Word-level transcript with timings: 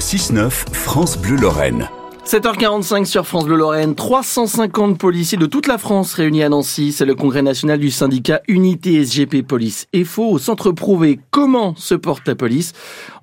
6-9, 0.00 0.50
France 0.72 1.18
Bleu 1.18 1.36
Lorraine. 1.36 1.88
7h45 2.24 3.04
sur 3.04 3.26
France 3.26 3.44
Bleu 3.44 3.56
Lorraine, 3.56 3.94
350 3.94 4.96
policiers 4.98 5.36
de 5.36 5.46
toute 5.46 5.66
la 5.66 5.78
France 5.78 6.14
réunis 6.14 6.42
à 6.42 6.48
Nancy. 6.48 6.92
C'est 6.92 7.04
le 7.04 7.14
congrès 7.14 7.42
national 7.42 7.78
du 7.78 7.90
syndicat 7.90 8.40
Unité 8.48 9.04
SGP 9.04 9.42
Police 9.46 9.86
et 9.92 10.04
faux 10.04 10.30
au 10.30 10.38
centre 10.38 10.70
prouvé. 10.70 11.20
Comment 11.30 11.74
se 11.76 11.94
porte 11.94 12.26
la 12.28 12.34
police? 12.34 12.72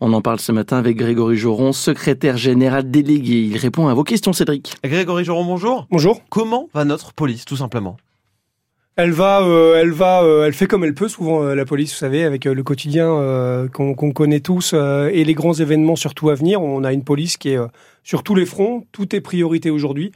On 0.01 0.13
en 0.13 0.21
parle 0.21 0.39
ce 0.39 0.51
matin 0.51 0.77
avec 0.77 0.97
Grégory 0.97 1.37
Joron, 1.37 1.73
secrétaire 1.73 2.37
général 2.37 2.91
délégué. 2.91 3.41
Il 3.41 3.57
répond 3.57 3.87
à 3.87 3.93
vos 3.93 4.03
questions, 4.03 4.33
Cédric. 4.33 4.75
Grégory 4.83 5.23
Joron, 5.23 5.45
bonjour. 5.45 5.87
Bonjour. 5.89 6.21
Comment 6.29 6.69
va 6.73 6.85
notre 6.85 7.13
police, 7.13 7.45
tout 7.45 7.57
simplement? 7.57 7.97
Elle 8.97 9.11
va, 9.11 9.43
euh, 9.43 9.75
euh, 9.75 10.45
elle 10.47 10.53
fait 10.53 10.65
comme 10.65 10.83
elle 10.83 10.95
peut 10.95 11.07
souvent 11.07 11.43
euh, 11.43 11.53
la 11.53 11.65
police, 11.65 11.91
vous 11.91 11.99
savez, 11.99 12.23
avec 12.23 12.45
le 12.45 12.63
quotidien 12.63 13.07
qu'on 13.71 14.11
connaît 14.11 14.39
tous 14.39 14.73
et 14.73 15.23
les 15.23 15.33
grands 15.35 15.53
événements 15.53 15.95
surtout 15.95 16.29
à 16.29 16.35
venir. 16.35 16.61
On 16.61 16.83
a 16.83 16.91
une 16.91 17.03
police 17.03 17.37
qui 17.37 17.49
est 17.49 17.59
sur 18.03 18.23
tous 18.23 18.33
les 18.33 18.45
fronts, 18.45 18.85
tout 18.91 19.15
est 19.15 19.21
priorité 19.21 19.69
aujourd'hui. 19.69 20.11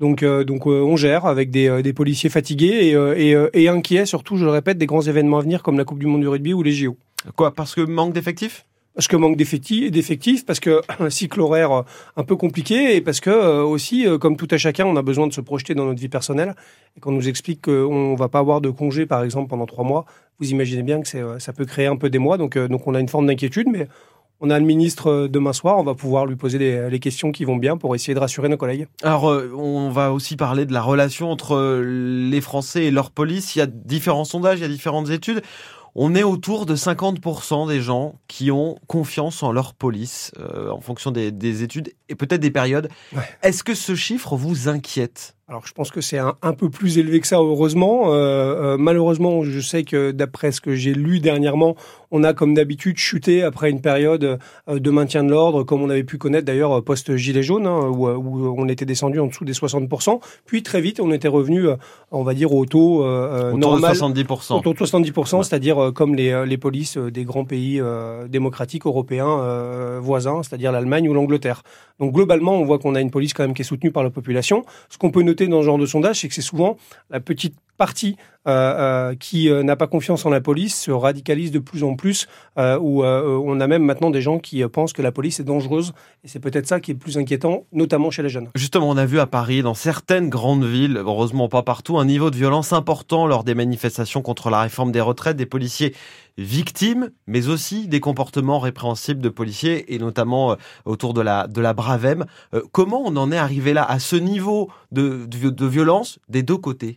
Donc, 0.00 0.24
donc 0.24 0.66
on 0.66 0.96
gère 0.96 1.26
avec 1.26 1.50
des, 1.50 1.92
policiers 1.92 2.30
fatigués 2.30 2.96
et, 3.16 3.30
et, 3.30 3.36
et, 3.52 3.68
inquiets, 3.68 4.06
surtout, 4.06 4.36
je 4.36 4.44
le 4.44 4.50
répète, 4.50 4.78
des 4.78 4.86
grands 4.86 5.02
événements 5.02 5.38
à 5.38 5.42
venir 5.42 5.62
comme 5.62 5.76
la 5.76 5.84
Coupe 5.84 5.98
du 5.98 6.06
Monde 6.06 6.22
du 6.22 6.28
rugby 6.28 6.54
ou 6.54 6.62
les 6.62 6.72
JO. 6.72 6.96
Quoi 7.36 7.52
Parce 7.54 7.74
que 7.74 7.82
manque 7.82 8.14
d'effectifs? 8.14 8.64
Parce 8.94 9.08
que 9.08 9.16
manque 9.16 9.36
d'effectifs, 9.36 10.44
parce 10.44 10.60
que 10.60 10.80
un 11.00 11.10
cycle 11.10 11.40
horaire 11.40 11.72
euh, 11.72 11.82
un 12.16 12.24
peu 12.24 12.36
compliqué 12.36 12.96
et 12.96 13.00
parce 13.00 13.20
que 13.20 13.30
euh, 13.30 13.62
aussi, 13.62 14.06
euh, 14.06 14.18
comme 14.18 14.36
tout 14.36 14.48
à 14.50 14.58
chacun, 14.58 14.86
on 14.86 14.96
a 14.96 15.02
besoin 15.02 15.26
de 15.26 15.32
se 15.32 15.40
projeter 15.40 15.74
dans 15.74 15.86
notre 15.86 16.00
vie 16.00 16.08
personnelle. 16.08 16.54
Et 16.96 17.00
qu'on 17.00 17.12
nous 17.12 17.28
explique 17.28 17.62
qu'on 17.62 18.14
va 18.14 18.28
pas 18.28 18.38
avoir 18.38 18.60
de 18.60 18.68
congé, 18.68 19.06
par 19.06 19.24
exemple, 19.24 19.48
pendant 19.48 19.66
trois 19.66 19.84
mois, 19.84 20.04
vous 20.38 20.50
imaginez 20.50 20.82
bien 20.82 21.00
que 21.00 21.38
ça 21.38 21.52
peut 21.52 21.64
créer 21.64 21.86
un 21.86 21.96
peu 21.96 22.10
des 22.10 22.18
mois. 22.18 22.36
Donc, 22.36 22.58
donc 22.58 22.86
on 22.86 22.94
a 22.94 23.00
une 23.00 23.08
forme 23.08 23.26
d'inquiétude, 23.26 23.68
mais 23.70 23.88
on 24.40 24.50
a 24.50 24.58
le 24.58 24.64
ministre 24.66 25.28
demain 25.28 25.54
soir, 25.54 25.78
on 25.78 25.84
va 25.84 25.94
pouvoir 25.94 26.26
lui 26.26 26.36
poser 26.36 26.58
les, 26.58 27.00
questions 27.00 27.32
qui 27.32 27.46
vont 27.46 27.56
bien 27.56 27.78
pour 27.78 27.94
essayer 27.94 28.12
de 28.12 28.18
rassurer 28.18 28.48
nos 28.48 28.56
collègues. 28.58 28.88
Alors, 29.02 29.24
on 29.24 29.88
va 29.88 30.12
aussi 30.12 30.36
parler 30.36 30.66
de 30.66 30.72
la 30.74 30.82
relation 30.82 31.30
entre 31.30 31.80
les 31.82 32.40
Français 32.42 32.84
et 32.84 32.90
leur 32.90 33.10
police. 33.10 33.56
Il 33.56 33.60
y 33.60 33.62
a 33.62 33.66
différents 33.66 34.24
sondages, 34.24 34.58
il 34.58 34.62
y 34.62 34.66
a 34.66 34.68
différentes 34.68 35.08
études 35.10 35.42
on 35.94 36.14
est 36.14 36.22
autour 36.22 36.66
de 36.66 36.74
50% 36.74 37.68
des 37.68 37.80
gens 37.80 38.18
qui 38.28 38.50
ont 38.50 38.78
confiance 38.86 39.42
en 39.42 39.52
leur 39.52 39.74
police 39.74 40.32
euh, 40.38 40.70
en 40.70 40.80
fonction 40.80 41.10
des, 41.10 41.62
études 41.62 41.92
et 42.08 42.14
peut-être 42.14 42.40
des 42.40 42.50
périodes. 42.50 42.88
Est-ce 43.42 43.62
que 43.62 43.74
ce 43.74 43.94
chiffre 43.94 44.36
vous 44.36 44.68
inquiète? 44.68 45.36
Alors 45.52 45.66
je 45.66 45.74
pense 45.74 45.90
que 45.90 46.00
c'est 46.00 46.16
un, 46.18 46.54
peu 46.54 46.70
plus 46.70 46.96
élevé 46.96 47.20
que 47.20 47.26
ça, 47.26 47.36
heureusement. 47.36 48.04
Euh, 48.06 48.14
euh, 48.14 48.76
malheureusement, 48.78 49.42
je 49.42 49.60
sais 49.60 49.84
que 49.84 50.10
d'après 50.10 50.50
ce 50.50 50.62
que 50.62 50.74
j'ai 50.74 50.94
lu 50.94 51.20
dernièrement, 51.20 51.76
on 52.10 52.24
a 52.24 52.32
comme 52.32 52.54
d'habitude 52.54 52.96
chuté 52.96 53.42
après 53.42 53.68
une 53.68 53.82
période 53.82 54.38
euh, 54.70 54.78
de 54.78 54.90
maintien 54.90 55.24
de 55.24 55.30
l'ordre, 55.30 55.62
comme 55.62 55.82
on 55.82 55.90
avait 55.90 56.04
pu 56.04 56.16
connaître 56.16 56.46
d'ailleurs 56.46 56.82
post-gilet 56.82 57.42
jaune, 57.42 57.66
hein, 57.66 57.80
où, 57.90 58.06
on 58.08 58.66
était 58.66 58.86
descendu 58.86 59.20
en 59.20 59.26
dessous 59.26 59.44
des 59.44 59.52
60%. 59.52 60.20
Puis 60.46 60.62
très 60.62 60.80
vite, 60.80 61.00
on 61.00 61.12
était 61.12 61.28
revenu, 61.28 61.66
on 62.12 62.22
va 62.22 62.32
dire, 62.32 62.54
au 62.54 62.64
taux 62.64 63.04
normal. 63.54 63.92
de 63.92 64.22
70%. 64.22 64.56
Au 64.56 64.60
taux 64.60 64.72
de 64.72 64.78
70%, 64.78 65.42
c'est-à-dire 65.42 65.92
comme 65.94 66.14
les, 66.14 66.46
les 66.46 66.56
polices 66.56 66.96
des 66.96 67.24
grands 67.26 67.44
pays 67.44 67.78
démocratiques 68.30 68.86
européens 68.86 69.98
voisins, 70.00 70.42
c'est-à-dire 70.42 70.72
l'Allemagne 70.72 71.10
ou 71.10 71.12
l'Angleterre. 71.12 71.62
Donc 72.00 72.14
globalement, 72.14 72.54
on 72.54 72.64
voit 72.64 72.78
qu'on 72.78 72.94
a 72.94 73.00
une 73.00 73.10
police 73.10 73.34
quand 73.34 73.44
même 73.44 73.54
qui 73.54 73.62
est 73.62 73.66
soutenue 73.66 73.92
par 73.92 74.02
la 74.02 74.10
population. 74.10 74.64
Ce 74.88 74.98
qu'on 74.98 75.10
peut 75.10 75.22
noter 75.22 75.41
dans 75.48 75.60
ce 75.60 75.66
genre 75.66 75.78
de 75.78 75.86
sondage, 75.86 76.20
c'est 76.20 76.28
que 76.28 76.34
c'est 76.34 76.42
souvent 76.42 76.76
la 77.10 77.20
petite 77.20 77.54
partie 77.76 78.16
euh, 78.48 78.50
euh, 78.50 79.14
qui 79.14 79.48
euh, 79.48 79.62
n'a 79.62 79.76
pas 79.76 79.86
confiance 79.86 80.26
en 80.26 80.30
la 80.30 80.40
police 80.40 80.82
se 80.82 80.90
radicalise 80.90 81.52
de 81.52 81.60
plus 81.60 81.84
en 81.84 81.94
plus, 81.94 82.26
où 82.56 83.04
on 83.04 83.60
a 83.60 83.66
même 83.66 83.84
maintenant 83.84 84.10
des 84.10 84.20
gens 84.20 84.38
qui 84.38 84.64
pensent 84.64 84.92
que 84.92 85.02
la 85.02 85.12
police 85.12 85.38
est 85.40 85.44
dangereuse, 85.44 85.92
et 86.24 86.28
c'est 86.28 86.40
peut-être 86.40 86.66
ça 86.66 86.80
qui 86.80 86.90
est 86.90 86.94
le 86.94 86.98
plus 86.98 87.18
inquiétant, 87.18 87.66
notamment 87.72 88.10
chez 88.10 88.22
les 88.22 88.28
jeunes. 88.28 88.48
Justement, 88.56 88.88
on 88.88 88.96
a 88.96 89.06
vu 89.06 89.20
à 89.20 89.26
Paris, 89.26 89.62
dans 89.62 89.74
certaines 89.74 90.28
grandes 90.28 90.64
villes, 90.64 90.96
heureusement 90.96 91.48
pas 91.48 91.62
partout, 91.62 91.98
un 91.98 92.04
niveau 92.04 92.30
de 92.30 92.36
violence 92.36 92.72
important 92.72 93.26
lors 93.26 93.44
des 93.44 93.54
manifestations 93.54 94.22
contre 94.22 94.50
la 94.50 94.60
réforme 94.60 94.92
des 94.92 95.00
retraites, 95.00 95.36
des 95.36 95.46
policiers 95.46 95.94
victimes, 96.36 97.10
mais 97.26 97.48
aussi 97.48 97.86
des 97.86 98.00
comportements 98.00 98.58
répréhensibles 98.58 99.20
de 99.20 99.28
policiers, 99.28 99.94
et 99.94 99.98
notamment 99.98 100.56
autour 100.84 101.14
de 101.14 101.20
la, 101.20 101.46
de 101.46 101.72
Bravem. 101.72 102.24
comment 102.72 103.02
on 103.04 103.16
en 103.16 103.30
est 103.30 103.38
arrivé 103.38 103.72
là, 103.72 103.84
à 103.84 103.98
ce 103.98 104.16
niveau 104.16 104.68
de 104.90 105.66
violence 105.66 106.18
des 106.28 106.42
deux 106.42 106.58
côtés? 106.58 106.96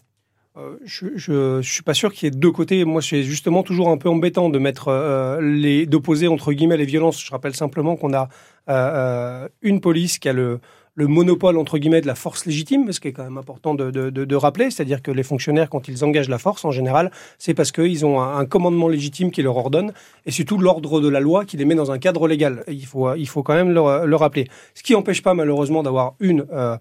Euh, 0.58 0.78
je, 0.86 1.08
je, 1.16 1.62
suis 1.62 1.84
pas 1.84 1.94
sûr 1.94 2.14
qu'il 2.14 2.26
y 2.26 2.28
ait 2.28 2.38
deux 2.38 2.52
côtés. 2.52 2.86
Moi, 2.86 3.02
c'est 3.02 3.24
justement 3.24 3.62
toujours 3.62 3.90
un 3.90 3.98
peu 3.98 4.08
embêtant 4.08 4.50
de 4.50 4.58
mettre 4.58 4.88
euh, 4.88 5.42
les 5.42 5.86
d'opposer 5.86 6.28
entre 6.28 6.54
guillemets 6.54 6.78
les 6.78 6.86
violences. 6.86 7.24
Je 7.24 7.30
rappelle 7.32 7.56
simplement 7.56 7.98
qu'on 7.98 8.14
a 8.14 8.30
euh, 8.70 9.50
une 9.62 9.82
police 9.82 10.18
qui 10.18 10.30
a 10.30 10.34
le 10.34 10.60
le 10.96 11.08
monopole 11.08 11.58
entre 11.58 11.78
guillemets 11.78 12.02
de 12.02 12.08
la 12.08 12.16
force 12.16 12.46
légitime, 12.46 12.92
ce 12.92 13.00
qui 13.00 13.10
est 13.10 13.12
quand 13.12 13.24
même 13.24 13.38
important 13.38 13.76
de, 13.76 13.92
de, 13.92 14.10
de, 14.10 14.36
rappeler, 14.36 14.72
c'est-à-dire 14.72 15.02
que 15.02 15.12
les 15.12 15.24
fonctionnaires, 15.24 15.70
quand 15.70 15.90
ils 15.90 16.06
engagent 16.06 16.30
la 16.30 16.38
force, 16.38 16.64
en 16.64 16.72
général, 16.72 17.12
c'est 17.38 17.54
parce 17.54 17.74
qu'ils 17.74 18.06
ont 18.06 18.22
un, 18.22 18.46
commandement 18.46 18.88
légitime 18.88 19.30
qui 19.30 19.42
leur 19.42 19.58
ordonne, 19.58 19.92
et 20.26 20.32
surtout 20.32 20.58
l'ordre 20.58 21.02
de 21.02 21.10
la 21.10 21.20
loi 21.20 21.44
qui 21.44 21.58
les 21.58 21.66
met 21.66 21.76
dans 21.76 21.92
un 21.92 22.00
cadre 22.00 22.28
légal. 22.28 22.64
Il 22.70 22.86
faut, 22.86 23.14
il 23.14 23.28
faut 23.28 23.44
quand 23.44 23.56
même 23.56 23.72
le, 23.72 24.06
le 24.06 24.16
rappeler. 24.16 24.48
Ce 24.74 24.84
qui 24.84 24.94
n'empêche 24.94 25.22
pas 25.22 25.34
malheureusement 25.34 25.84
d'avoir 25.84 26.14
une 26.22 26.46
euh, 26.54 26.78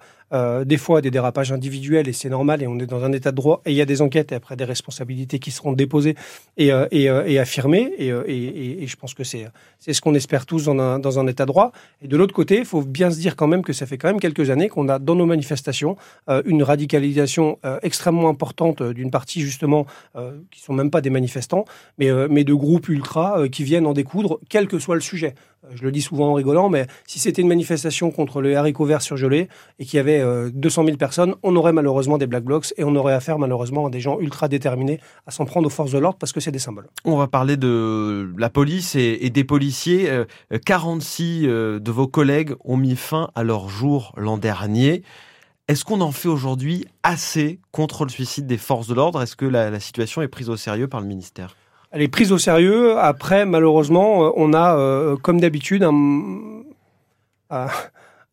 des 0.64 0.76
fois 0.78 1.00
des 1.00 1.10
dérapages 1.10 1.52
individuels 1.52 2.08
et 2.08 2.12
c'est 2.12 2.28
normal 2.28 2.62
et 2.62 2.66
on 2.66 2.78
est 2.78 2.86
dans 2.86 3.04
un 3.04 3.12
état 3.12 3.30
de 3.30 3.36
droit 3.36 3.62
et 3.66 3.70
il 3.70 3.76
y 3.76 3.80
a 3.80 3.84
des 3.84 4.02
enquêtes 4.02 4.32
et 4.32 4.34
après 4.34 4.56
des 4.56 4.64
responsabilités 4.64 5.38
qui 5.38 5.50
seront 5.50 5.72
déposées 5.72 6.16
et, 6.56 6.72
euh, 6.72 6.86
euh, 6.92 7.40
affirmées 7.40 7.92
et, 7.98 8.86
je 8.86 8.96
pense 8.96 9.14
que 9.14 9.24
c'est 9.24 9.48
ce 9.80 10.00
qu'on 10.00 10.14
espère 10.14 10.46
tous 10.46 10.64
dans 10.64 10.78
un, 10.78 10.98
dans 10.98 11.18
un 11.18 11.26
état 11.26 11.44
de 11.44 11.48
droit. 11.48 11.72
Et 12.02 12.08
de 12.08 12.16
l'autre 12.16 12.34
côté 12.34 12.58
il 12.58 12.64
faut 12.64 12.82
bien 12.82 13.10
se 13.10 13.18
dire 13.18 13.36
quand 13.36 13.46
même 13.46 13.62
que 13.62 13.72
ça 13.72 13.86
fait 13.86 13.98
quand 13.98 14.08
même 14.08 14.20
quelques 14.20 14.50
années 14.50 14.68
qu'on 14.68 14.88
a 14.88 14.98
dans 14.98 15.14
nos 15.14 15.26
manifestations 15.26 15.96
une 16.44 16.62
radicalisation 16.62 17.58
extrêmement 17.82 18.28
importante 18.28 18.82
d'une 18.82 19.10
partie 19.10 19.40
justement 19.40 19.86
qui 20.50 20.60
sont 20.60 20.72
même 20.72 20.90
pas 20.90 21.00
des 21.00 21.10
manifestants 21.10 21.64
mais, 21.98 22.08
mais 22.28 22.44
de 22.44 22.54
groupes 22.54 22.88
ultra 22.88 23.48
qui 23.48 23.64
viennent 23.64 23.86
en 23.86 23.92
découdre 23.92 24.40
quel 24.48 24.66
que 24.68 24.78
soit 24.78 24.94
le 24.94 25.00
sujet. 25.00 25.34
Je 25.72 25.82
le 25.82 25.92
dis 25.92 26.02
souvent 26.02 26.30
en 26.30 26.34
rigolant, 26.34 26.68
mais 26.68 26.86
si 27.06 27.18
c'était 27.18 27.40
une 27.40 27.48
manifestation 27.48 28.10
contre 28.10 28.42
le 28.42 28.56
haricot 28.56 28.84
vert 28.84 29.00
surgelé 29.00 29.48
et 29.78 29.84
qu'il 29.84 29.96
y 29.96 30.00
avait 30.00 30.20
200 30.24 30.82
euh, 30.82 30.86
000 30.86 30.96
personnes, 30.96 31.34
on 31.42 31.56
aurait 31.56 31.72
malheureusement 31.72 32.18
des 32.18 32.26
black 32.26 32.44
blocs 32.44 32.72
et 32.76 32.84
on 32.84 32.94
aurait 32.96 33.14
affaire 33.14 33.38
malheureusement 33.38 33.86
à 33.86 33.90
des 33.90 34.00
gens 34.00 34.18
ultra 34.20 34.48
déterminés 34.48 35.00
à 35.26 35.30
s'en 35.30 35.44
prendre 35.44 35.66
aux 35.66 35.70
forces 35.70 35.92
de 35.92 35.98
l'ordre 35.98 36.18
parce 36.18 36.32
que 36.32 36.40
c'est 36.40 36.50
des 36.50 36.58
symboles. 36.58 36.88
On 37.04 37.16
va 37.16 37.26
parler 37.26 37.56
de 37.56 38.32
la 38.36 38.50
police 38.50 38.94
et, 38.96 39.30
des 39.30 39.44
policiers. 39.44 40.10
46 40.64 41.46
euh, 41.46 41.48
euh, 41.48 41.78
de 41.80 41.90
vos 41.90 42.06
collègues 42.06 42.54
ont 42.64 42.76
mis 42.76 42.96
fin 42.96 43.30
à 43.34 43.42
leur 43.42 43.68
jour 43.68 44.12
l'an 44.16 44.38
dernier. 44.38 45.02
Est-ce 45.68 45.84
qu'on 45.84 46.00
en 46.00 46.12
fait 46.12 46.28
aujourd'hui 46.28 46.86
assez 47.02 47.58
contre 47.72 48.04
le 48.04 48.10
suicide 48.10 48.46
des 48.46 48.58
forces 48.58 48.86
de 48.86 48.94
l'ordre? 48.94 49.22
Est-ce 49.22 49.36
que 49.36 49.46
la 49.46 49.80
situation 49.80 50.20
est 50.20 50.28
prise 50.28 50.50
au 50.50 50.56
sérieux 50.56 50.88
par 50.88 51.00
le 51.00 51.06
ministère? 51.06 51.56
Elle 51.94 52.02
est 52.02 52.08
prise 52.08 52.32
au 52.32 52.38
sérieux. 52.38 52.98
Après, 52.98 53.46
malheureusement, 53.46 54.32
on 54.34 54.52
a, 54.52 54.76
euh, 54.76 55.14
comme 55.16 55.40
d'habitude, 55.40 55.84
euh, 55.84 57.66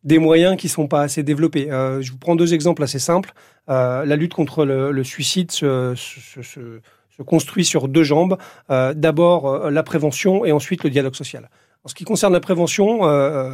des 0.04 0.18
moyens 0.18 0.56
qui 0.56 0.68
sont 0.68 0.88
pas 0.88 1.02
assez 1.02 1.22
développés. 1.22 1.68
je 1.68 2.10
vous 2.10 2.18
prends 2.18 2.36
deux 2.36 2.54
exemples 2.54 2.82
assez 2.82 2.98
simples. 2.98 3.32
la 3.68 4.16
lutte 4.16 4.34
contre 4.34 4.64
le, 4.64 5.04
suicide 5.04 5.50
se, 5.50 5.94
construit 7.24 7.64
sur 7.64 7.88
deux 7.88 8.02
jambes. 8.02 8.36
D'abord 8.68 9.70
la 9.70 9.82
prévention 9.82 10.44
et 10.44 10.52
ensuite 10.52 10.82
le 10.82 10.90
dialogue 10.90 11.14
social. 11.14 11.48
En 11.84 11.88
ce 11.88 11.94
qui 11.94 12.04
concerne 12.04 12.32
la 12.32 12.40
prévention, 12.40 13.02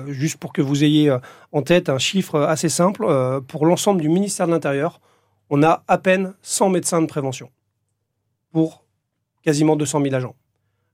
juste 0.09 0.39
pour 0.39 0.53
que 0.53 0.63
vous 0.63 0.85
ayez 0.85 1.15
en 1.53 1.63
tête 1.63 1.91
un 1.91 1.99
chiffre 1.99 2.41
assez 2.41 2.71
simple, 2.71 3.07
pour 3.47 3.67
l'ensemble 3.67 4.01
du 4.01 4.09
ministère 4.09 4.47
de 4.47 4.53
l'Intérieur, 4.53 5.01
on 5.51 5.63
a 5.63 5.83
à 5.89 5.99
peine 5.99 6.35
100 6.43 6.71
médecins 6.71 7.01
de 7.01 7.07
prévention 7.07 7.51
pour 8.53 8.85
quasiment 9.43 9.77
200 9.77 10.03
000 10.03 10.15
agents. 10.15 10.35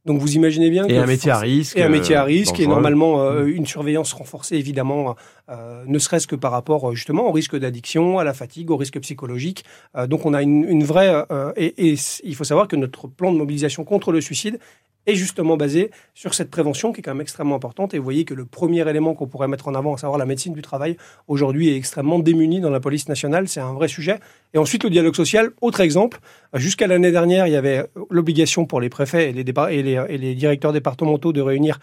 Donc 0.04 0.19
vous 0.19 0.34
imaginez 0.34 0.69
bien. 0.69 0.87
Et 0.87 0.98
un 0.98 1.06
métier 1.06 1.31
à 1.31 1.38
risque. 1.38 1.76
Et 1.78 1.82
un 1.82 1.88
métier 1.88 2.15
à 2.15 2.22
euh, 2.22 2.25
risque, 2.25 2.60
et 2.60 2.66
normalement 2.66 3.22
euh, 3.22 3.47
une 3.47 3.65
surveillance 3.65 4.12
renforcée 4.12 4.56
évidemment, 4.56 5.16
euh, 5.48 5.83
ne 5.86 5.98
serait-ce 5.98 6.27
que 6.27 6.36
par 6.36 6.53
rapport 6.53 6.95
justement 6.95 7.27
au 7.27 7.33
risque 7.33 7.56
d'addiction, 7.56 8.18
à 8.18 8.24
la 8.24 8.34
fatigue, 8.34 8.71
au 8.71 8.77
risque 8.77 9.01
psychologique. 9.01 9.65
donc 10.06 10.27
on 10.27 10.34
a 10.34 10.42
une, 10.42 10.65
une 10.65 10.84
vraie. 10.84 11.24
Et, 11.56 11.91
et, 11.92 11.97
il 12.24 12.34
faut 12.34 12.45
savoir 12.45 12.68
que 12.68 12.77
notre 12.77 13.09
plan 13.09 13.33
de 13.33 13.39
mobilisation 13.39 13.84
contre 13.84 14.12
le 14.12 14.21
suicide 14.21 14.59
est 15.06 15.15
justement 15.15 15.56
basé 15.56 15.91
sur 16.15 16.34
cette 16.34 16.51
prévention 16.51 16.92
qui 16.92 17.01
est 17.01 17.03
quand 17.03 17.15
même 17.15 17.21
extrêmement 17.21 17.56
importante. 17.56 17.95
Et 17.95 17.98
vous 17.98 18.04
voyez 18.04 18.24
que 18.24 18.34
le 18.34 18.45
premier 18.45 18.89
élément 18.89 19.15
qu'on 19.15 19.27
pourrait 19.27 19.48
mettre 19.48 19.68
en 19.68 19.74
avant, 19.74 19.95
à 19.95 19.98
savoir 19.98 20.18
la 20.18 20.27
médecine 20.27 20.53
du 20.53 20.62
travail, 20.62 20.97
aujourd'hui 21.28 21.68
est 21.68 21.77
extrêmement 21.77 22.18
démuni 22.18 22.60
dans 22.60 22.71
la 22.71 22.80
police 22.80 23.09
nationale. 23.09 23.48
C'est 23.48 23.60
un 23.60 23.72
vrai 23.72 23.89
sujet. 23.89 24.18
Et 24.54 24.59
ensuite, 24.59 24.84
le 24.84 24.91
dialogue 24.91 25.16
social, 25.16 25.51
autre 25.60 25.80
exemple. 25.80 26.21
Jusqu'à 26.54 26.86
l'année 26.86 27.12
dernière, 27.12 27.47
il 27.47 27.53
y 27.53 27.56
avait 27.56 27.86
l'obligation 28.10 28.66
pour 28.66 28.80
les 28.80 28.89
préfets 28.89 29.30
et 29.30 30.18
les 30.18 30.34
directeurs 30.34 30.72
départementaux 30.72 31.33
de 31.33 31.41
réunir 31.41 31.78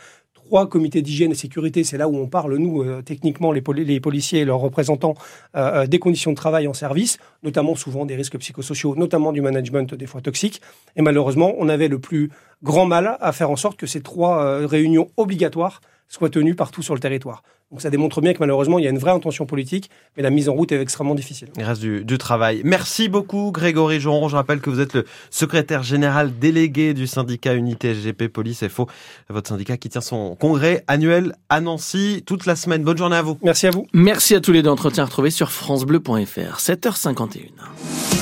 trois 0.51 0.67
comités 0.67 1.01
d'hygiène 1.01 1.31
et 1.31 1.35
sécurité, 1.35 1.85
c'est 1.85 1.97
là 1.97 2.09
où 2.09 2.17
on 2.17 2.27
parle, 2.27 2.57
nous, 2.57 2.81
euh, 2.81 3.01
techniquement, 3.01 3.53
les, 3.53 3.61
policiers 3.61 4.41
et 4.41 4.43
leurs 4.43 4.59
représentants, 4.59 5.13
euh, 5.55 5.83
euh, 5.83 5.87
des 5.87 5.97
conditions 5.97 6.31
de 6.31 6.35
travail 6.35 6.67
en 6.67 6.73
service, 6.73 7.19
notamment 7.41 7.73
souvent 7.73 8.05
des 8.05 8.17
risques 8.17 8.37
psychosociaux, 8.37 8.93
notamment 8.97 9.31
du 9.31 9.39
management 9.39 9.95
des 9.95 10.07
fois 10.07 10.19
toxique. 10.19 10.59
Et 10.97 11.01
malheureusement, 11.01 11.53
on 11.57 11.69
avait 11.69 11.87
le 11.87 11.99
plus 11.99 12.31
grand 12.63 12.85
mal 12.85 13.17
à 13.21 13.31
faire 13.31 13.49
en 13.49 13.55
sorte 13.55 13.77
que 13.77 13.87
ces 13.87 14.01
trois 14.01 14.67
réunions 14.67 15.09
obligatoires 15.15 15.79
soient 16.11 16.29
tenues 16.29 16.55
partout 16.55 16.83
sur 16.83 16.93
le 16.93 16.99
territoire. 16.99 17.41
Donc 17.71 17.81
ça 17.81 17.89
démontre 17.89 18.19
bien 18.19 18.33
que 18.33 18.39
malheureusement, 18.39 18.79
il 18.79 18.83
y 18.83 18.87
a 18.87 18.89
une 18.89 18.97
vraie 18.97 19.11
intention 19.11 19.45
politique, 19.45 19.89
mais 20.17 20.23
la 20.23 20.29
mise 20.29 20.49
en 20.49 20.53
route 20.53 20.73
est 20.73 20.81
extrêmement 20.81 21.15
difficile. 21.15 21.47
Il 21.57 21.63
reste 21.63 21.79
du, 21.79 22.03
du 22.03 22.17
travail. 22.17 22.61
Merci 22.65 23.07
beaucoup 23.07 23.51
Grégory 23.51 24.01
Joron. 24.01 24.27
Je 24.27 24.35
rappelle 24.35 24.59
que 24.59 24.69
vous 24.69 24.81
êtes 24.81 24.93
le 24.93 25.05
secrétaire 25.29 25.81
général 25.81 26.37
délégué 26.37 26.93
du 26.93 27.07
syndicat 27.07 27.53
Unité 27.53 27.93
SGP 27.95 28.27
Police 28.27 28.67
FO, 28.67 28.87
votre 29.29 29.47
syndicat 29.47 29.77
qui 29.77 29.87
tient 29.87 30.01
son 30.01 30.35
congrès 30.35 30.83
annuel 30.87 31.33
à 31.47 31.61
Nancy 31.61 32.23
toute 32.25 32.45
la 32.45 32.57
semaine. 32.57 32.83
Bonne 32.83 32.97
journée 32.97 33.15
à 33.15 33.21
vous. 33.21 33.37
Merci 33.41 33.67
à 33.67 33.71
vous. 33.71 33.87
Merci 33.93 34.35
à 34.35 34.41
tous 34.41 34.51
les 34.51 34.61
deux. 34.61 34.69
Entretien 34.69 35.05
retrouvé 35.05 35.29
sur 35.29 35.49
francebleu.fr. 35.51 36.57
7h51. 36.57 38.20